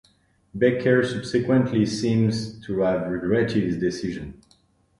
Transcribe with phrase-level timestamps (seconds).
[0.55, 4.41] Becker subsequently seems to have regretted his decision.